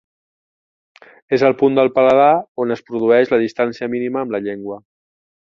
[1.37, 2.31] És el punt del paladar
[2.65, 4.83] on es produeix la distància mínima amb la llengua.